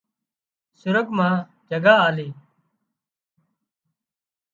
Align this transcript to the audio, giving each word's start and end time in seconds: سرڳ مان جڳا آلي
سرڳ 0.79 1.07
مان 1.17 1.33
جڳا 1.69 1.93
آلي 2.07 2.27